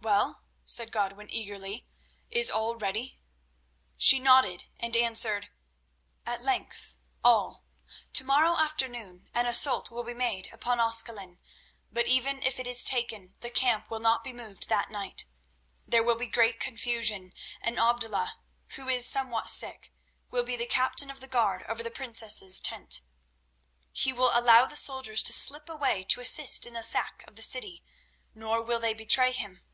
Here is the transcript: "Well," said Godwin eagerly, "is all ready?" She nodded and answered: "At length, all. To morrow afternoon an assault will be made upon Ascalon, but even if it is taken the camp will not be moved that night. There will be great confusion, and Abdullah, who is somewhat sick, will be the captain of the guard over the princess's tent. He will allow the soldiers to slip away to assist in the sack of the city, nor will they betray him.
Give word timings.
"Well," 0.00 0.42
said 0.64 0.90
Godwin 0.90 1.28
eagerly, 1.28 1.84
"is 2.30 2.48
all 2.50 2.76
ready?" 2.76 3.18
She 3.98 4.18
nodded 4.18 4.64
and 4.80 4.96
answered: 4.96 5.50
"At 6.24 6.42
length, 6.42 6.96
all. 7.22 7.64
To 8.14 8.24
morrow 8.24 8.56
afternoon 8.56 9.28
an 9.34 9.44
assault 9.44 9.90
will 9.90 10.04
be 10.04 10.14
made 10.14 10.48
upon 10.50 10.80
Ascalon, 10.80 11.40
but 11.92 12.06
even 12.06 12.42
if 12.42 12.58
it 12.58 12.66
is 12.66 12.84
taken 12.84 13.34
the 13.40 13.50
camp 13.50 13.90
will 13.90 13.98
not 13.98 14.24
be 14.24 14.32
moved 14.32 14.68
that 14.70 14.90
night. 14.90 15.26
There 15.86 16.02
will 16.02 16.16
be 16.16 16.26
great 16.26 16.58
confusion, 16.58 17.34
and 17.60 17.78
Abdullah, 17.78 18.38
who 18.76 18.88
is 18.88 19.04
somewhat 19.06 19.50
sick, 19.50 19.92
will 20.30 20.44
be 20.44 20.56
the 20.56 20.64
captain 20.66 21.10
of 21.10 21.20
the 21.20 21.28
guard 21.28 21.64
over 21.64 21.82
the 21.82 21.90
princess's 21.90 22.60
tent. 22.60 23.02
He 23.92 24.14
will 24.14 24.30
allow 24.32 24.64
the 24.64 24.76
soldiers 24.76 25.22
to 25.24 25.34
slip 25.34 25.68
away 25.68 26.02
to 26.04 26.20
assist 26.20 26.64
in 26.64 26.72
the 26.72 26.82
sack 26.82 27.24
of 27.28 27.36
the 27.36 27.42
city, 27.42 27.82
nor 28.34 28.62
will 28.62 28.80
they 28.80 28.94
betray 28.94 29.32
him. 29.32 29.64